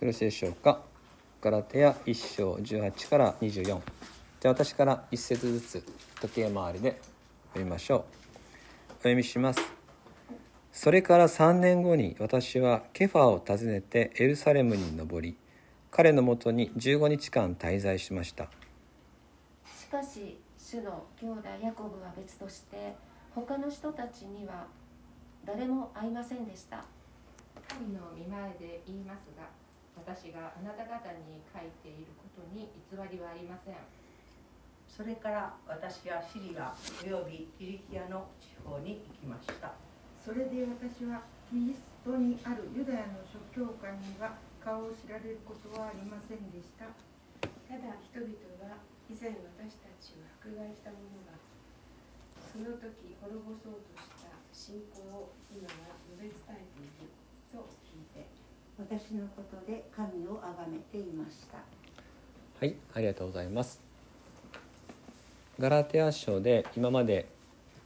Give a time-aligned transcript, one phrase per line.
[0.00, 0.80] よろしいでしょうか
[1.40, 3.74] ガラテヤ1章18から24じゃ
[4.44, 5.84] あ私から1節ずつ
[6.20, 7.00] 時計回りで
[7.48, 9.60] 読みましょうお読みします
[10.70, 15.36] それから3年後に私はケファを訪ねてエルサレムに登り
[15.90, 18.48] 彼のもとに15日間滞在しました
[19.76, 22.94] しかし主の兄弟ヤコブは別として
[23.34, 24.68] 他の人たちには
[25.44, 26.84] 誰も会いませんでした
[27.68, 29.57] 神の御前で言いますが
[29.98, 33.74] 私があなた方に書いていることに偽りはありません。
[34.86, 39.74] それから私はシリアおよびキリキアの地方に行きました。
[40.24, 46.86] それで私はキリストにあるユダヤの諸教会には顔を知られることはありませんでした。
[47.42, 48.32] ただ人々
[48.64, 51.36] は以前私たちを迫害した者が
[52.40, 57.12] その時滅ぼそうとした信仰を今は述べ伝えている
[57.52, 58.37] と聞いて
[58.78, 61.58] 私のことで神を崇めていました。
[62.60, 63.80] はいありがとうございます。
[65.58, 67.26] ガラテヤ書で今まで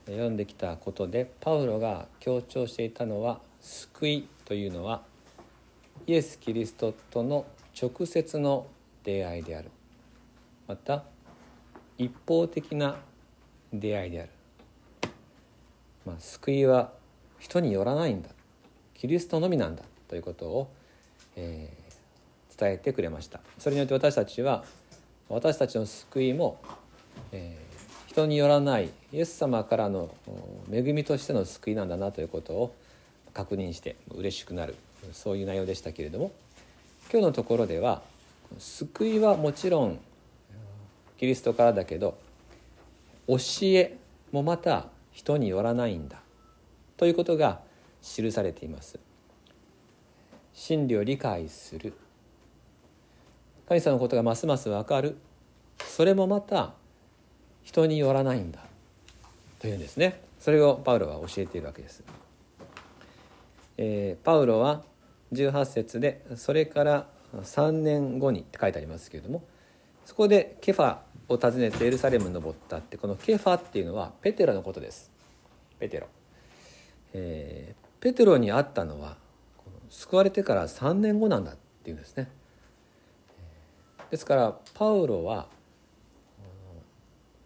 [0.06, 5.02] 読んできたことでパウロが強調していたのは救いというのは
[6.06, 7.46] イエス・キリストとの
[7.80, 8.66] 直接の
[9.02, 9.70] 出会いである。
[10.68, 11.04] また
[11.96, 12.96] 一方的な
[13.72, 14.30] 出会いである、
[16.04, 16.92] まあ、救いは
[17.38, 18.28] 人によらないんだ。
[18.94, 19.84] キリストのみなんだ。
[20.12, 20.70] ということを、
[21.36, 23.40] えー、伝えてくれました。
[23.58, 24.64] それによって私たちは
[25.28, 26.60] 私たちの救いも、
[27.32, 30.14] えー、人によらないイエス様からの
[30.70, 32.74] 恵みとしての救いなんだなということを
[33.32, 34.74] 確認して嬉しくなる
[35.12, 36.32] そういう内容でしたけれども
[37.10, 38.02] 今日のところでは
[38.58, 39.98] 救いはもちろん
[41.18, 42.18] キリストからだけど
[43.26, 43.96] 教え
[44.32, 46.20] もまた人によらないんだ
[46.96, 47.60] ということが
[48.02, 48.98] 記されています。
[50.54, 51.94] 真理を理解する。
[53.68, 55.16] 神様のことがますます分かる。
[55.78, 56.74] それもまた
[57.62, 58.60] 人によらないんだ。
[59.58, 60.32] というんですね。
[60.42, 62.02] それをパウロは教えているわけです、
[63.78, 64.82] えー、パウロは
[65.32, 69.44] 18節で「それから3年後に」って書いてありますけれども
[70.04, 70.98] そこでケファ
[71.28, 75.12] を訪ねてエルサレムに登ったってこのケファっていうのはペテロのことです。
[75.78, 76.08] ペテロ、
[77.14, 79.16] えー、ペテロに会ったのは
[79.92, 82.30] 救われてから3年後なんだっていうんですね。
[84.10, 85.48] ですからパウロは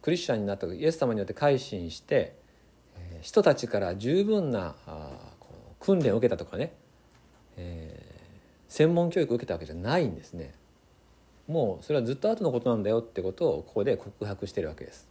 [0.00, 2.36] クリスチャンになったイエス様によって改心して
[3.20, 4.76] 人たちから十分な
[5.80, 6.72] 訓練を受けたとかね、
[8.68, 10.54] 専門教育を受けたわけじゃないんですね。
[11.48, 15.08] もうそれはずっと後のことなんだよってことをここで告白してるわけです。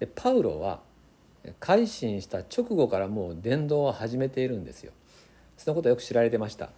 [0.00, 0.80] でパウロは
[1.60, 4.92] 改心した直後からもう伝道を始めているんですよ。
[5.56, 6.70] そのことはよく知られてました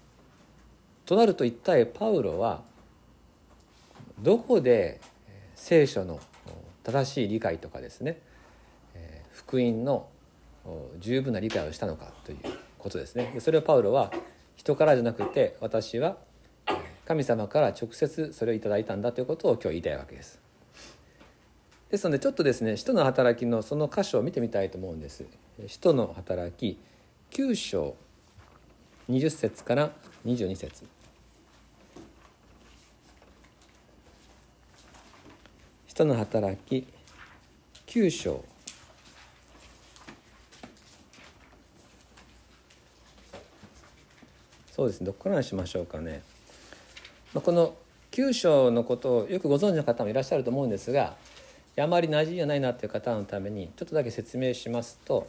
[1.06, 2.62] となると一体パウロは
[4.20, 5.00] どこで
[5.54, 6.20] 聖書の
[6.82, 8.20] 正しい理解とかですね
[9.32, 10.06] 福音の
[10.98, 12.38] 十分な理解をしたのかという
[12.78, 14.12] ことですねそれをパウロは
[14.56, 16.16] 人からじゃなくて私は
[17.06, 20.40] 神様から直接それをいただいたんだということを今日言いたいわけです。
[21.90, 25.24] ですのでちょっとですね使徒の働きのその箇所を見てみたいと思うんです。
[25.66, 26.78] 使徒の働き
[27.30, 27.94] 9章
[29.10, 29.92] 20節から
[30.24, 30.84] 22節。
[35.86, 36.86] 使徒の働き
[37.86, 38.44] 9章。
[44.72, 45.06] そうですね。
[45.06, 46.22] どこからしましょうかね。
[47.34, 47.74] この
[48.14, 51.16] 9章のことをよくご存知の方もいらっしゃると思うんですが
[51.76, 55.26] あまり馴染みがないなという方のためにちょっとだけ説明しますと、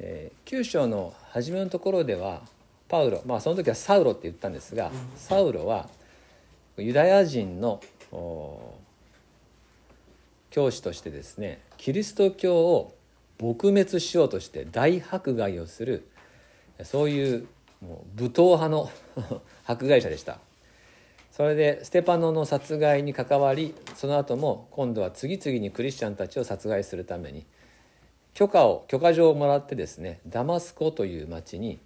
[0.00, 2.42] えー、9章の初めのところでは
[2.88, 3.22] パウロ。
[3.26, 5.88] まあその時はサウロって言ったんですが、サウロは
[6.76, 7.80] ユダヤ人の
[10.50, 12.94] 教師としてですねキリスト教を
[13.38, 16.08] 撲滅しようとして大迫害をする
[16.82, 17.46] そういう
[17.80, 18.90] もう武闘派の
[19.64, 20.38] 迫害者でした。
[21.30, 27.46] それでステパノの殺害に関わりその後も今度は次々にクリスチャンたちを殺害するために
[28.34, 31.78] 許可を許可状をもらってですねダマスコという町に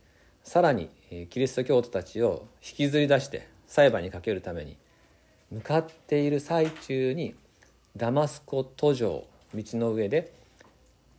[0.44, 0.90] さらに
[1.30, 4.76] キリスト教徒たちを引きずり出して裁判にかけるために
[5.50, 7.34] 向かっている最中に
[7.96, 9.24] ダマスコ途上
[9.54, 10.32] 道の上で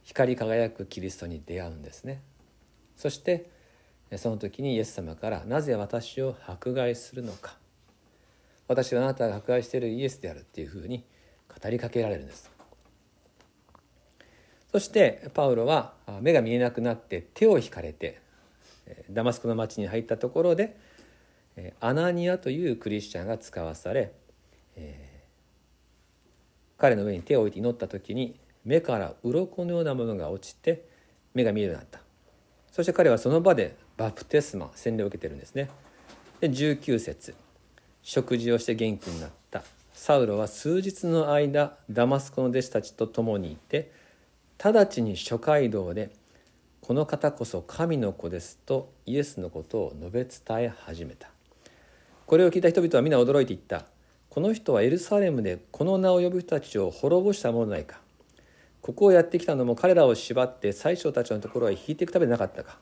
[0.04, 2.22] 光り輝くキリストに出会うんですね。
[2.98, 3.50] そして
[4.18, 7.58] その時にイエス様から「なぜ私を迫害するのか」
[8.68, 11.04] 私はあなたが迫害しているイエスであるっていうふうに
[11.62, 12.52] 語りかけられるんです。
[14.72, 18.23] そしてパウロは目が見えなくなって手を引かれて
[19.10, 20.76] ダマスコの町に入ったところで
[21.80, 24.12] アナニアというクリスチャンが使わされ、
[24.76, 30.86] えー、彼の上に手を置いて祈った時に目から鱗のようなものが落ちて
[31.34, 32.02] 目が見えるようになった。
[32.72, 35.70] そして彼はその場でバプテスマ洗礼を受けてるんですね。
[36.40, 37.36] で19節
[38.02, 39.64] 食事をして元気になった。
[39.94, 43.92] サウロは数日の間ダマスコの弟子たちと共にいて
[44.58, 46.10] 直ちに諸街道で
[46.86, 51.30] 「この方こそ神の子です」とイエスのことを述べ伝え始めた。
[52.26, 53.86] これを聞いた人々は皆驚いていった。
[54.30, 58.02] この人はエルサレムでこの名を呼ぶ人たちを滅ぼしたものないか。
[58.82, 62.78] ここをやってきたのも彼らを縛って最初たちのところへ引いていくためでなかったか。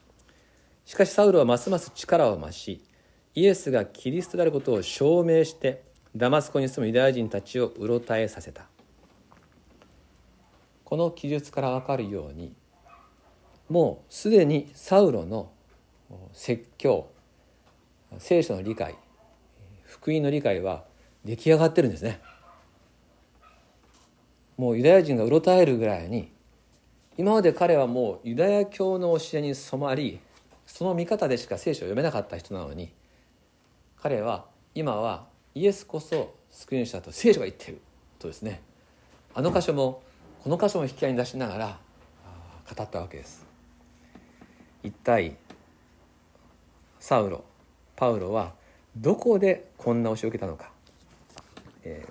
[0.83, 2.81] しかしサウルはますます力を増し
[3.35, 5.83] イエスがキリストであることを証明して
[6.15, 8.65] ダマスコに住むユダヤ人たちをうろたえさせた。
[10.85, 12.55] この記述から分かるように
[13.71, 15.49] もうすでにサウロの
[16.33, 17.09] 説教
[18.17, 18.95] 聖書の理解
[19.85, 20.83] 福音の理解は
[21.23, 22.19] 出来上がってるんですね。
[24.57, 26.33] もうユダヤ人がうろたえるぐらいに
[27.17, 30.19] 今まで彼はもうユダヤ教の教えに染まり
[30.67, 32.91] その見方でしか聖書を読めなかった人なのに
[34.01, 37.79] 彼は今はイエスこそ救い主だと聖書が言ってる
[38.19, 38.61] とですね。
[39.33, 40.03] あの箇所も
[40.43, 41.79] この箇所も引き合いに出しながら
[42.75, 43.50] 語ったわけです。
[44.83, 45.35] 一体
[46.99, 47.43] サウロ
[47.95, 48.53] パウロは
[48.97, 50.71] どこでこんな教えを受けたのか。
[51.83, 52.07] え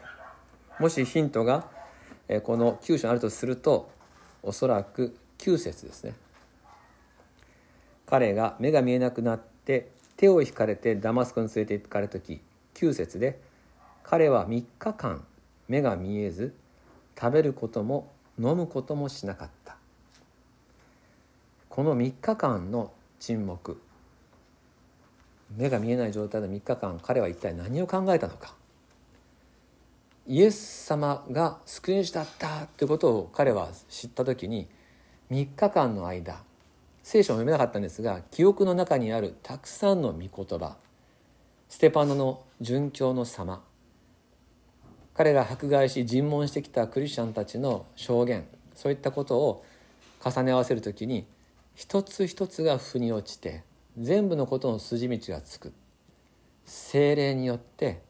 [0.79, 1.69] ー、もしヒントが、
[2.29, 3.91] えー、この9章にあるとすると
[4.43, 6.15] おそらく9節ですね。
[8.07, 12.41] 彼が目が見えなくなって手を引かれてダマスコに連れて行かれた時
[12.75, 13.41] 9節で
[14.03, 15.25] 彼は3日間
[15.69, 16.55] 目が見えず
[17.19, 19.60] 食べることも飲むこともしなかった。
[21.71, 23.81] この3日間の沈黙。
[25.57, 28.55] 目が見えない状態の3日間彼は一体何を考えたのか。
[30.27, 34.69] イエス様が救い主だったということを彼は知った時に
[35.31, 36.43] 3日間の間
[37.03, 40.77] 聖書を読めなかったんですが記憶の中にあるたくさんの御言葉
[41.69, 43.63] ステパノの殉教の様
[45.15, 48.47] 彼が迫害し尋問してきたクリスチャンたちの証言
[48.77, 49.65] そういったことを
[50.25, 51.27] 重ね合わせる時に
[51.81, 53.65] 一つ一つが腑に落ちて
[53.97, 55.73] 全部のことの筋道がつく。
[56.67, 58.03] 精霊によって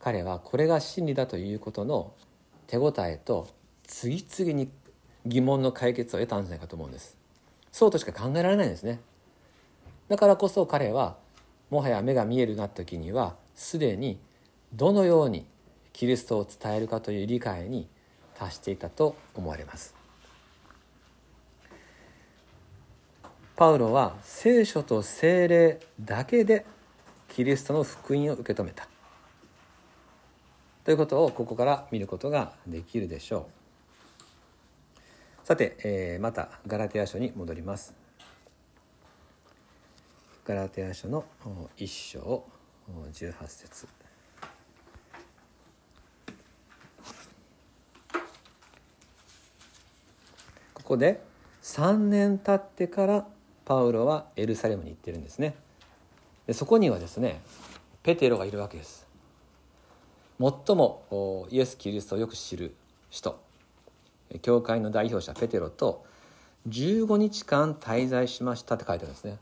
[0.00, 2.14] 彼はこれが真理だということの
[2.66, 3.46] 手応えと
[3.86, 4.70] 次々に
[5.26, 7.18] 疑問の解決を得たんじゃないかと思うんです。
[7.72, 9.00] そうとしか考えられないんですね。
[10.08, 11.18] だからこそ彼は
[11.68, 14.18] もはや目が見えるなった時にはすでに
[14.72, 15.44] どのように
[15.92, 17.86] キリストを伝えるかという理解に
[18.34, 20.03] 達していたと思われます。
[23.56, 26.66] パウロは聖書と聖霊だけで
[27.28, 28.88] キリストの福音を受け止めた。
[30.84, 33.48] ということをここから見ることができるでしょ
[35.42, 35.46] う。
[35.46, 37.94] さて、えー、またガラテヤ書に戻ります。
[40.44, 41.24] ガラテヤ書の
[41.76, 42.44] 一章
[43.12, 43.86] 18節。
[50.74, 51.22] ここで
[51.62, 53.26] 3年経ってから
[53.64, 55.54] パウロはエルサレムに行ってるんですね。
[56.46, 57.40] でそこにはですね
[58.02, 59.06] ペテロがいるわけです。
[60.38, 62.74] 最もイエス・キリストをよく知る
[63.10, 63.40] 人。
[64.42, 66.04] 教会の代表者ペテロと
[66.68, 69.38] 15日間滞在しましたって書いてあるんですね。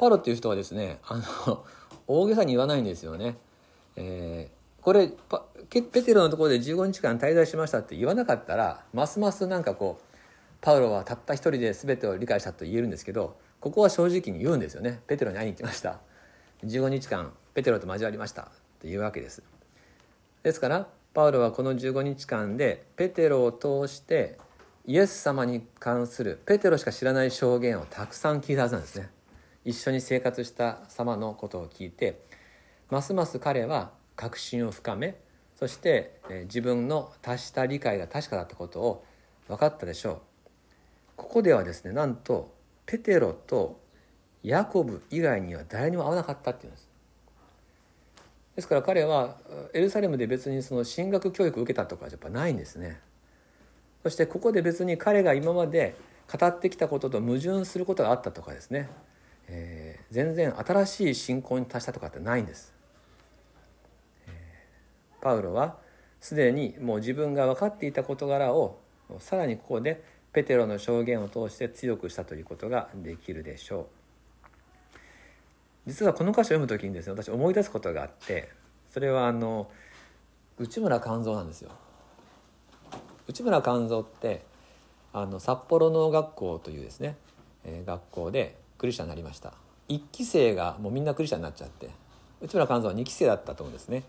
[0.00, 1.64] パロっていう人はですねあの
[2.08, 3.36] 大げさに言わないんですよね、
[3.96, 5.12] えー、これ
[5.68, 10.04] ペテロのところで15日間滞在しましたって言わなかったらますますなんかこう
[10.62, 15.00] パウロはたった一人で全てを理解したと言えるんですけどここは正直に言うんですよね。
[15.06, 16.00] ペテロに会いに行きました。
[16.64, 18.46] 15日間ペテロと交わりましたっ
[18.80, 19.42] ていうわけです。
[20.42, 24.38] ですからパウロはこの15日間でペテロを通して
[24.86, 29.10] イエス様に関するペテロしか知らない証言をたくさん聞いたはずなんですね。
[29.64, 32.22] 一緒に生活した様のことを聞いて
[32.88, 35.16] ますます彼は確信を深め
[35.56, 39.04] そして自分の達した理解が確かだったことを
[39.48, 40.20] 分かったでしょう。
[41.16, 42.58] ここではですねなんと
[42.90, 43.78] ペテロと
[44.42, 46.90] ヤコブ以外には誰にも会わなかったっていうんです。
[48.56, 49.36] ですから彼は
[49.72, 53.00] エルサレムで別にその進学教育を受けたとかやっぱないんですね。
[54.02, 55.94] そしてここで別に彼が今まで
[56.36, 58.88] 語ってきたことと矛盾することがあったとかですね、
[59.46, 62.72] えー、全然新しい信仰に達したとかってないんです、
[64.26, 65.76] えー、パウロは
[66.20, 68.78] すでにもう自分が分かっていた事柄を
[69.18, 73.86] さらにここでペテロの証言を通して強くしたということができるでしょう。
[73.86, 76.00] えー、パウロはこの証言を通して強くしたときるでしょう。
[76.00, 78.48] 実はこの歌詞を読む時にですね私思い出すことがあって
[78.92, 79.70] それはあの
[80.58, 81.70] 内村勘三なんですよ
[83.26, 84.44] 内村勘三って
[85.12, 87.16] あの札幌農学校というですね、
[87.64, 89.54] えー、学校でクリスチャンになりました
[89.88, 91.90] 1期生がもうみんなクリスチャンになっちゃって
[92.40, 94.04] 内村勘三は2期生だったと思うんですね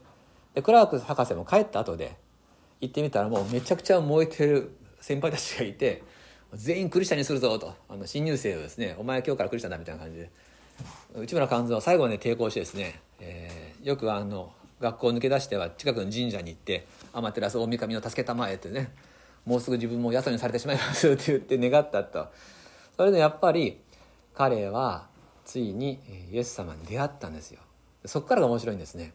[0.54, 2.16] でクラーク博士も帰った後で
[2.82, 6.04] 行ってみたらもうめちゃくちゃ燃えてる先輩たちがいて
[6.54, 7.74] 全員クリスチャンにするぞと。
[7.90, 10.30] あの新入生をですねお前今日からクリスチャンだみたいな感じで。
[11.16, 18.92] 内村勘三は最後まで抵抗してですね、えー、よくあの学校を抜け出しては近くの神社に行って「天照大神を助けたまえ」ってね
[19.46, 22.28] 「もうすぐ自分もやつにされてしまいます」って言って願ったと。
[22.98, 23.80] それでやっぱり
[24.34, 25.08] 彼は
[25.46, 26.00] ついに
[26.32, 27.60] イエス様に出会ったんですよ。
[28.06, 29.14] そこからが面白いんですね。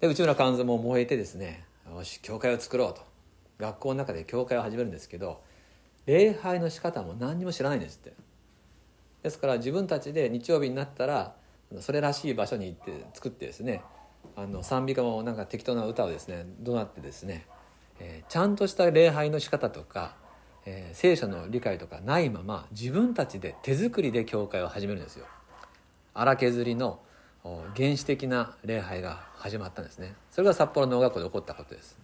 [0.00, 3.11] で内村勘三も燃えてですねよし教会を作ろうと。
[3.62, 5.40] 学校の中で教会を始めるんですけど
[6.06, 8.12] 礼拝の仕方も何にも知らないんですって。
[9.22, 11.36] ですから自分たちで日曜日になったら
[11.80, 13.82] それらしい場所に行って作ってですね
[14.34, 17.46] あの賛美歌もなんか適当な歌をですね怒鳴ってですね、
[18.00, 20.16] えー、ちゃんとした礼拝の仕方とか、
[20.66, 25.26] えー、聖書の理解とかないまま自分たちで手作りで教会を始めるんですよ。
[26.14, 27.00] 荒削りの
[27.76, 30.14] 原始的な礼拝が始まったんですね。
[30.30, 31.96] それが札幌農学校で起こったことです。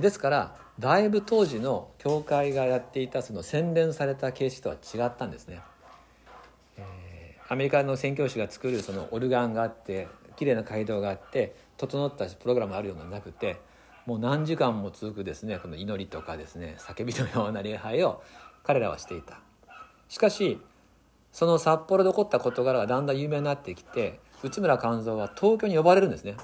[0.00, 5.60] ですからだいぶ当時の教会がやっていたその洗練された形式とは違ったんですね、
[7.48, 13.60] アメリカの宣教師が作るそのオルガンがあって綺麗な街道があって整ったプログラムがあるようななくて
[14.06, 18.22] もう何時間も続くですねこの祈りとかですね叫びのような礼拝を
[18.62, 19.40] 彼らはしていた。
[20.08, 20.60] しかし
[21.32, 26.36] その札幌で起こった事柄がだんだん有名になってきて内村勘三は東京に呼ばれるんですね。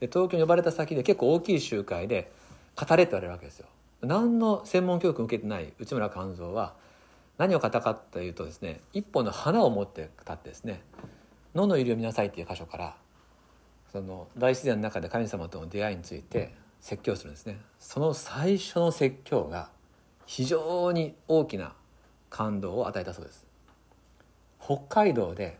[0.00, 2.30] で東京に呼ばれた先で結構大きい集会で
[2.78, 3.66] 語れって言われるわけですよ。
[4.02, 6.74] 何の専門教育を受けてない内村勘三は
[7.36, 10.82] 何を語ったかというとですね一本の花を持って立ってですね
[11.54, 12.96] 「野の入りを見なさい」っていう箇所から
[13.90, 17.60] その大自然の中で神様との出会いについて説教するんですね。
[17.80, 19.70] その最初の説教が
[20.26, 21.72] 非常に大きな
[22.30, 23.46] 感動を与えたそうです。
[24.60, 25.58] 北海道で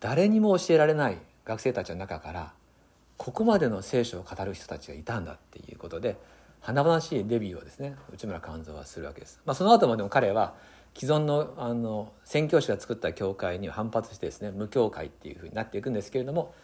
[0.00, 2.52] 誰にも教えられない学生たちの中から
[3.18, 6.16] ここまでの聖書を語る人たちがいたんだっていうことで
[6.60, 10.54] 華々しいデビューをですね内村勘三はするわけです、まあ、その後もでも彼は
[10.94, 16.54] 既存のあの宣教師が作った教会に反発してですね無教会っていうふうになっていくんですけれども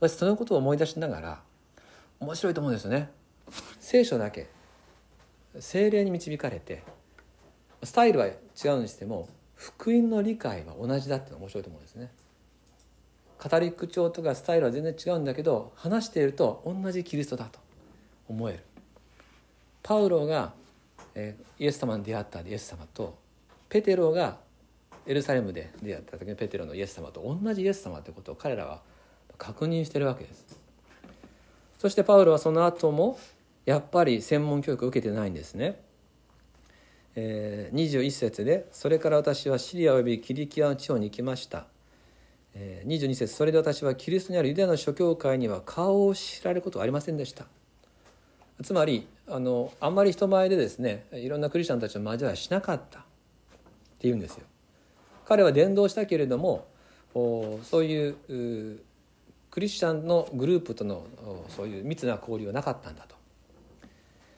[0.00, 1.42] 私そのことを思い出しながら
[2.20, 3.10] 面白いと思うんですよね。
[3.80, 4.48] 聖書だけ
[5.58, 6.82] 精霊に導かれて
[7.82, 8.32] スタイルは違
[8.68, 12.10] うにしても福音の理解は同じだって面白いと思うんですね。
[13.48, 17.58] 語り口調とかスタイルは全然違うんだけど話していると同じキリストだと
[18.28, 18.60] 思える。
[19.82, 20.54] パウロが、
[21.14, 23.18] え、イエス様に出会ったイエス様と
[23.68, 24.38] ペテロが
[25.06, 28.80] エルサレムで出会った時のペテロのイエス様と同じイエス様ということを彼らは
[29.36, 30.58] 確認してるわけです。
[31.78, 33.18] そしてパウロはその後も
[33.66, 35.82] やっぱり専門教育を受けてないんですね、
[37.14, 41.66] え、21節で「それから私はシリアおよびキリキアの地方に行きました」、
[42.54, 47.46] 22節それで私はキリストにあるユダヤの諸教会には顔を知られることはありませんでした」
[48.62, 53.02] つまりあのあんまり人前でですねいろんなクリスチャンたちの交わりしなかったっ
[53.98, 54.44] ていうんですよ。
[55.24, 56.66] 彼は伝道したけれども
[57.14, 58.80] そういう
[59.50, 61.06] クリスチャンのグループとの
[61.48, 63.16] そういう密な交流はなかったんだと。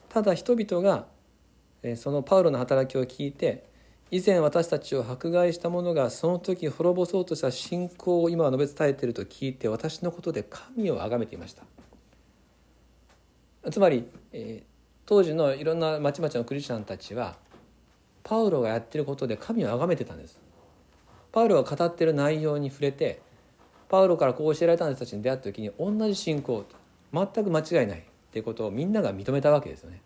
[0.09, 1.07] ただ人々が
[1.97, 3.65] そのパウロの働きを聞いて
[4.11, 11.65] 以前私たちを迫害した者がその時滅ぼそうとした信仰を今は述べ伝えていると聞いて私のことで神を崇めていました。
[13.71, 14.67] つまり、えー、
[15.07, 17.35] 当時のいろんなまちまちのクリスチャンたちは
[18.23, 20.39] パウロがやってることで神を崇めてたんです。
[21.33, 23.21] パウロが語ってる内容に触れて
[23.89, 26.65] パウロからこう教えられた人たちに出会った時に同じ信仰
[27.13, 30.01] 全く間違いないっていうことをみんなが認めたわけですよね。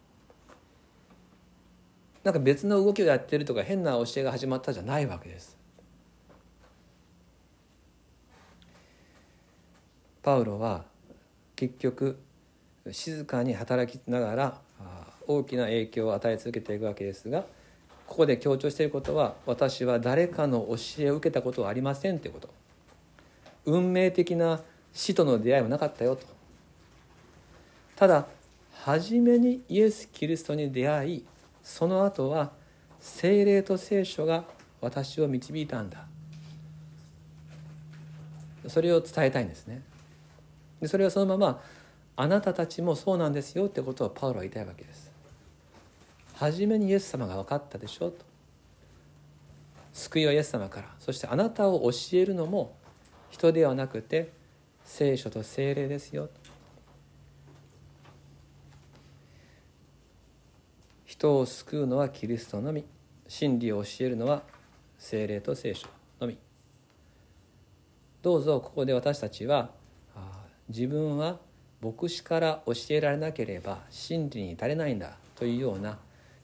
[2.23, 5.57] なんか別の動きをやってるとか変な教えが始まったじゃないわけです。
[10.23, 10.85] パウロは
[11.57, 12.19] 結局
[12.91, 14.61] 静かに働きながら
[15.27, 17.45] 大きな影響を与え続けていくわけですが
[18.07, 22.49] ここで強調していることは私は誰かの教えを受けたことはありませんということ。
[23.65, 24.61] 運命的な
[24.93, 26.27] 死との出会いもなかったよと。
[27.97, 28.27] ただ
[28.73, 31.25] 初めにイエス・キリストに出会い
[31.63, 32.53] その後は
[33.01, 34.45] 精霊と聖書が
[34.81, 36.07] 私を導いたんだ。
[38.69, 39.83] それを伝えたいんですね。
[40.81, 41.63] でそれはそのまま
[42.17, 45.11] あなたたちもそうなんですよってことをパウロは言いたいわけです。
[46.35, 48.25] 初めにイエス様が分かったでしょうと。
[49.93, 50.89] 救いはイエス様から。
[50.99, 52.75] そしてあなたを教えるのも
[53.31, 54.31] 人ではなくて
[54.85, 56.40] 聖書と精霊ですよと。
[61.21, 62.83] 人を救うのはキリストのみ。
[63.29, 64.43] 真理を教えるのは
[64.97, 65.87] 精霊と聖書
[66.19, 66.39] のみ。
[68.23, 69.71] どうぞここで私たちは
[70.71, 71.39] 自分は
[71.83, 75.99] 牧師から教えられなければ真理に至れないんだというような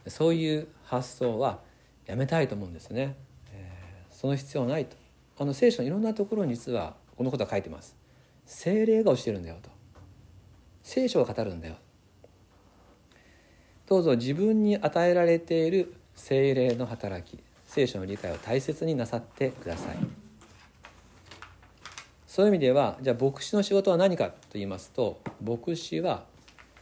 [0.08, 1.60] そういう発想は
[2.04, 3.16] やめたいと思うんですね、
[3.54, 4.98] えー、その必要はないと。
[5.38, 7.96] あの聖書のいろんなところに実はこのことが書いてます。
[8.44, 9.70] 精霊が教えるんだよと。
[10.82, 11.76] 聖書が語るんだよ
[13.86, 19.96] どうぞ自分に与えられている精霊の働き聖書の理解を大切になさってください。
[22.26, 26.24] そういう意味ではじゃあ牧師の仕事は何かと言いますと牧師は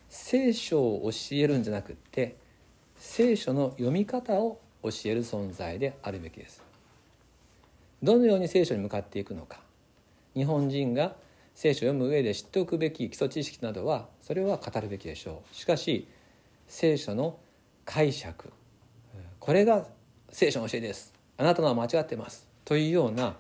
[0.08, 2.37] 聖書を教えるんじゃなくって
[2.96, 6.62] 聖書の読み方を教える存在であるべきです。
[8.02, 9.61] どのように聖書に向かっていくのか。
[10.34, 11.14] 日本人が
[11.54, 15.54] 聖書を読む上で知っておくべき基礎知識などはそれは語るべきでしょう。
[15.54, 16.08] しかし
[16.66, 17.38] 聖書の
[17.85, 18.52] 解釈。
[19.38, 19.87] これが
[20.30, 21.12] 聖書の教えです。
[21.37, 22.49] あなたのは間違ってます。
[22.64, 23.37] というような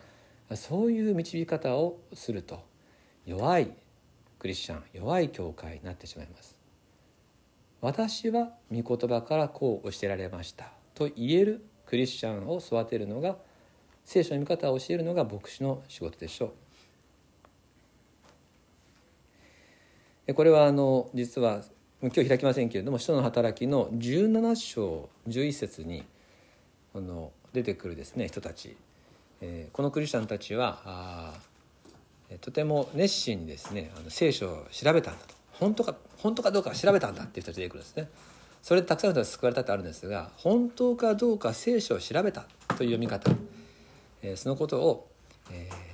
[0.54, 2.62] そういう導き方をすると
[3.26, 3.72] 弱い
[4.38, 6.56] クリスチャン弱い教会になってしまいます。
[7.80, 10.70] 私は御言葉からこう教えられました。
[10.94, 13.36] と言えるクリスチャンを育てるのが
[14.04, 16.52] 聖書の見方を教えるのが牧師の仕事でしょ
[20.28, 20.34] う。
[20.34, 21.62] これはあの実は
[22.12, 26.04] 今日開きませんけれども「使徒の働き」の17章11節に
[26.94, 28.76] あの出てくるですね人たち、
[29.40, 31.40] えー、このクリスチャンたちはあ
[32.42, 35.34] とても熱心にですねあの聖書を調べたんだと。
[35.52, 38.08] 本当か本当かどうか調べたんだっていう人たち出てくるんですね。
[38.62, 42.46] それでたくさんの人が救われたってあるんですが本当かどうか聖書を調べた
[42.76, 43.30] という読み方、
[44.22, 45.08] えー、そのことを、
[45.50, 45.93] えー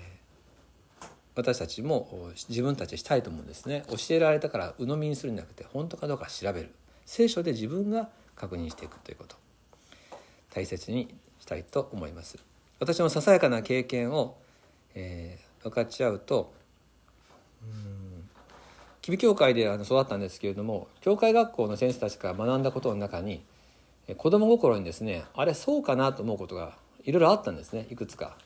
[1.35, 3.85] 私たちも自分たちしたいと思うんですね。
[3.89, 6.71] 教えられたから鵜呑みにするんじゃなくて本当かどうか調べる。
[7.07, 9.37] 聖書で自分が確認していくということ。
[10.53, 12.39] 大切にしたいと思います。
[12.79, 14.37] 私もささやかな経験を、
[14.95, 16.53] えー、分かち合うと
[19.03, 23.43] 吉備教会で育ったんですけれども教会学校の先生たちから学んだことの中に
[24.17, 27.87] 子供心にですねあれそうかなと思うことがいろいろあったんですね。
[27.91, 28.37] いくつか。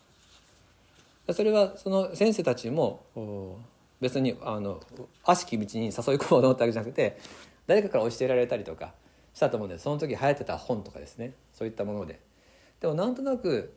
[1.32, 3.60] それはその先生たちも
[4.00, 4.80] 別にあの
[5.24, 7.18] 悪しき道に誘い込もうと思ったわけじゃなくて
[7.66, 8.92] 誰かから教えられたりとか
[9.32, 11.32] したと思うんでその時流行ってた本とかですね。
[11.52, 12.20] そういったもので。
[12.80, 13.74] でもなんとなく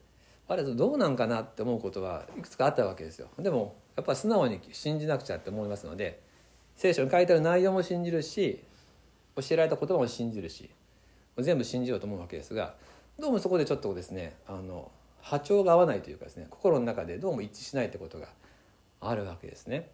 [0.49, 3.29] あれどうなんかなって思うことはいくつかあったわけですよ。
[3.39, 6.21] でもやっぱ素直に信じなくちゃって思いますので
[6.75, 8.63] 聖書に書いてある内容も信じるし
[9.35, 10.69] 教えられた言葉も信じるし
[11.39, 12.75] 全部信じようと思うわけですが
[13.19, 18.27] どうもそこでちょっとですねあの波長が合わないというかですね心の中でどうも一致しないってことが
[19.01, 19.89] あるわけですね。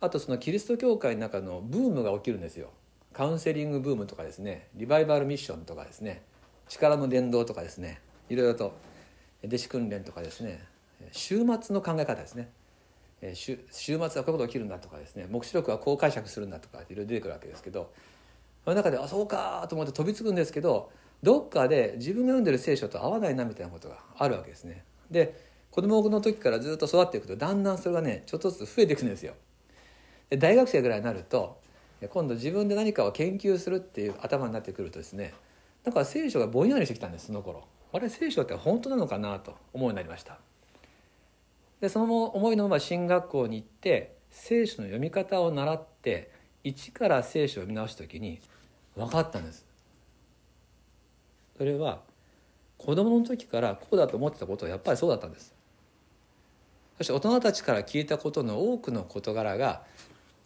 [0.00, 2.70] あとそのキリスト教会の中のブームが起きるんですよ。
[3.12, 6.22] カウンセリングブームとかですねリバイバルミッションとかですね
[6.68, 8.72] 力の伝道とかですねいろいろと
[9.44, 10.64] 弟子訓練とかですね
[11.12, 12.50] 週末の考え方ですね
[13.34, 17.92] 週週末はこういうこと起きるんだとかですね黙示録はこう解釈するんだとかいろいろ出てくるわけですけど
[18.64, 20.90] その中であそうかと思って飛びつくんですけど
[21.22, 24.84] どっかで自分が読んでる聖書と合わないなみたいなことがあるわけですね。
[25.10, 29.34] で子供の時からずっと育っていくとだんだんそれがねちょっとずつ増えていくんですよ。
[30.30, 31.60] で大学生ぐらいになると
[32.08, 35.34] 今度自分で何かを研究するっていう頭になってくるとですね
[35.84, 40.38] だから聖書がぼんやりしてきたんですその頃あれ聖書って本当なのかなと思うようになりました
[41.80, 46.30] でその思いのまま進学校に行って聖書の読み方を習って
[46.62, 48.40] 一から聖書を見直した時に
[48.96, 49.66] 分かったんです
[51.60, 52.00] それは
[52.78, 55.54] 子供の時からこうだと思ってたことはやっぱりそうだったんです。
[56.96, 59.82] そして大人たちから聞いたことの多くの事柄が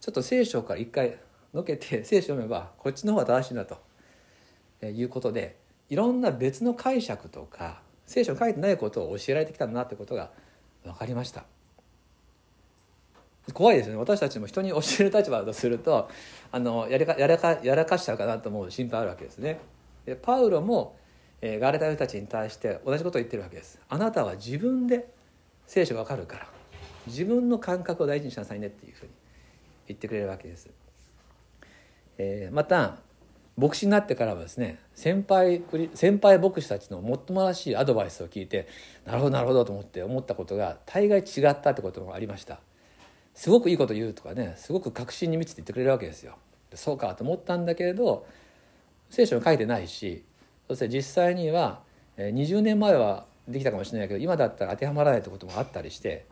[0.01, 1.17] ちょっと聖書から一回
[1.53, 3.77] のけて 聖書を読めばこっちの方が正しいんだと
[4.85, 5.55] いうことで
[5.87, 10.31] いろんな別の解釈とか聖書に書いてないことを教えられてきたんだなってことが
[10.83, 11.45] 分かりました。
[13.53, 13.95] 怖いですね。
[13.95, 16.09] 私たちも人に教える立場だとすると
[16.51, 19.61] あのやりかやらかやらかしちゃうかなと思う心配あるわけですね。
[20.05, 20.97] でパウロも
[21.41, 23.79] えガレタ人たちに対して同じことを言ってるわけです。
[23.89, 25.07] あなたは自分で
[25.67, 26.55] 聖書が分かるから。
[27.07, 29.11] 自分の感覚を大事にしなさいねっていうふうに
[29.87, 30.69] 言ってくれるわけです、
[32.17, 32.97] えー、また
[33.57, 35.61] 牧師になってからはですね先輩
[35.93, 38.67] 先輩牧師たちのもっともらしいアドバイスを聞いて
[39.05, 42.59] なるほどなるほどと思って思ったことが大概違ったってこともありました。
[43.33, 46.37] すごくいいこと言うとかねすごく確信に満ちて言ってくれるわけですよ。
[46.73, 48.25] そうかと思ったんだけれど
[49.09, 50.25] 聖書に書いてないし
[50.67, 51.81] そして実際には
[52.17, 56.25] 20年前はできたかもしれないけど今だったら当てはまらないってこともあったりして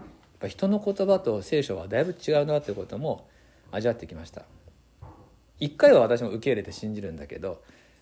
[0.43, 3.28] ぱ人の言葉と聖書はだいぶ違うなということも
[3.72, 4.43] 味わってきました。
[5.60, 7.62] 一回は私も受け入れて信じるんだけど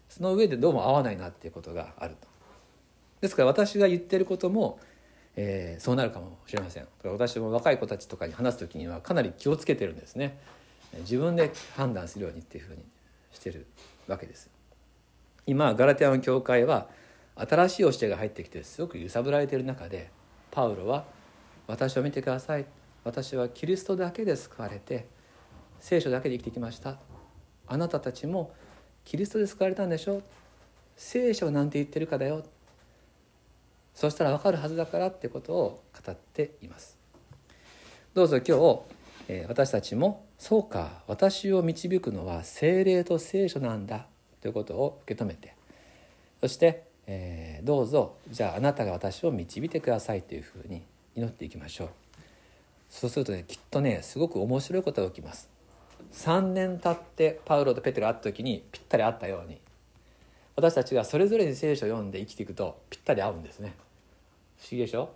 [0.09, 2.27] その上でどうも合わないなっていうことがあると。
[3.21, 4.79] ですから私が言ってることも、
[5.35, 6.87] えー、そうなるかもしれません。
[7.03, 10.39] 私も若い子たちとかに話す時にはかなり気をつけてるんですね。
[11.01, 12.83] 自分で判断するようにっていうふうに
[13.31, 13.67] してる
[14.07, 14.49] わけです。
[15.45, 16.87] 今ガラテアの教会は
[17.35, 20.09] 新しい教えが入ってきてすごく揺さぶられている中で
[20.51, 21.05] パウロは
[21.67, 22.65] 「私を見てください。
[23.03, 25.07] 私はキリストだけで救われて
[25.79, 26.99] 聖書だけで生きてきました。
[27.67, 28.53] あなたたちも
[29.05, 30.21] キリストで救われたんでしょ？
[30.95, 32.43] 聖書なんて言ってるかだよ。
[33.95, 36.97] そしたら分かるはずだからってことを語っています。
[38.13, 38.81] どうぞ今日、
[39.29, 41.03] え、私たちもそうか。
[41.07, 44.07] 私を導くのは精霊と聖書なんだ。
[44.41, 45.53] ということを受け止めて
[46.41, 50.81] そして、えー、どうぞじゃああなたが私を導いてくださいというふうに
[51.15, 51.89] 祈っていきましょう。
[52.89, 55.49] そうするとねきっとねすごく面白いことが起きます。
[56.13, 59.59] 3年経ってパウロとペテロ会った時にぴったり会ったように
[60.55, 63.75] 私たちがそれぞれに聖書を読んで生きていくとぴったり合うんですね。
[64.57, 65.11] 不思議でしょ？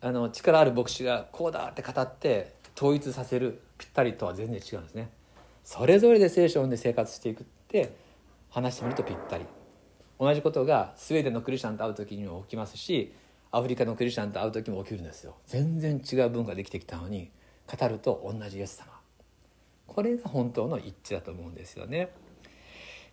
[0.00, 5.10] あの力ある牧師がこうだって語って統一させるぴったりとは全然違うんですね。
[5.64, 7.92] それぞれで聖書を読んで生活していくって
[8.52, 9.46] 話してみるとぴったり。
[10.20, 13.12] 同じことがスウェーデンのクリスチャンと会う時にも起きますし
[13.50, 15.34] アフリカのクリスチャンと会う時も起きるんですよ。
[15.46, 17.30] 全然違う文化できてきたのに
[17.66, 18.92] 語ると同じイエス様。
[19.86, 22.10] これが本当の一致だと思うんですよね。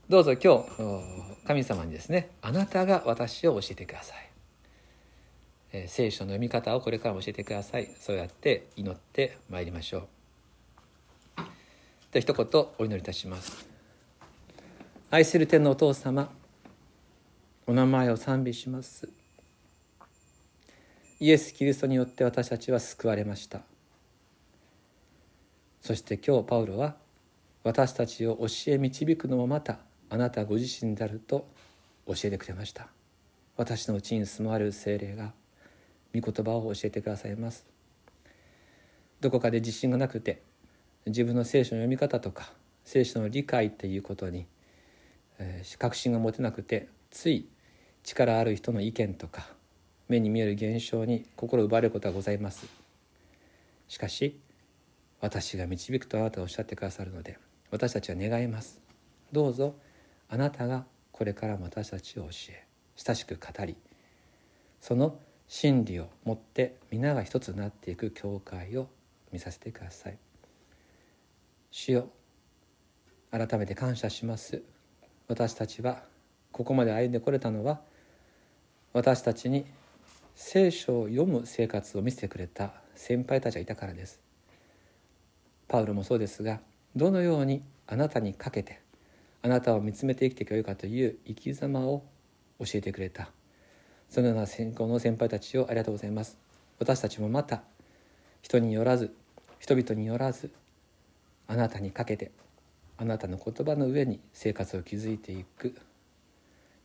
[0.08, 4.30] どうぞ今日神様にですねあなたが私を教えてください、
[5.72, 7.90] え聖書の読み方をこれからも教えてください。
[8.00, 10.08] そうやって祈ってまいりましょ
[11.38, 11.42] う。
[12.12, 13.69] で一言お祈りいたします。
[15.12, 16.30] 愛する天のお父様
[17.66, 19.10] お名前を賛美します。
[21.20, 23.62] イエス・キリストによって私たちは救われました。
[25.82, 26.96] そして今日パウロは
[27.64, 29.80] 私たちを教え導くのもまた
[30.12, 31.48] あなたご自身であると
[32.06, 32.88] 教えてくれました。
[33.58, 35.34] 私のうちに住まわれる精霊が
[36.14, 37.66] 御言葉を教えてくださいます。
[39.22, 40.44] どこかで自信がなくて
[41.08, 42.52] 自分の聖書の読み方とか
[42.86, 44.46] 聖書の理解っていうことに、
[45.40, 47.48] えー、確信が持てなくてつい
[48.04, 49.48] 力ある人の意見とか
[50.08, 52.68] 目に見える現象に心奪われることがございます。
[53.88, 54.40] しかし
[55.22, 57.38] 私が導くとあなたがおっしゃってくださるので
[57.72, 58.80] 私たちは願います。
[59.32, 59.76] どうぞ
[60.30, 63.76] あなたがこれからも私たちを教え親しく語り
[64.82, 68.88] その真理をもって皆が一つになっていく教会を
[69.32, 70.18] 見させてください。
[71.72, 72.10] 主よ
[73.32, 74.64] 改めて感謝します。
[75.30, 76.02] 私たちは
[76.52, 77.80] ここまで歩んでこれたのは
[78.94, 79.66] 私たちに
[80.36, 84.20] 聖書を読む生活を見せてくれた先輩たちがいたからです。
[85.68, 86.60] パウロもそうですが
[86.96, 88.82] どのようにあなたにかけて
[89.44, 92.04] あなたを見つめて生きていけばよいかという生き様を
[92.60, 93.30] 教えてくれた。
[94.10, 96.40] そのような先行の先輩たちをありがとうございます。
[96.80, 97.62] 私たちもまた
[98.42, 99.14] 人によらず
[99.60, 100.50] 人々によらず
[101.48, 102.32] あなたにかけて
[103.02, 105.74] あなたの言葉の上に生活を築いていく。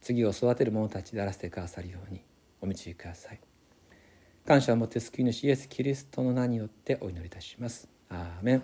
[0.01, 2.21] 次を育てる者たちであらせてくださるように
[2.61, 3.41] お導きください。
[4.47, 7.89] 感謝をもって救い主イエス・キリストの名によってお祈りいたします。
[8.09, 8.63] アーメン。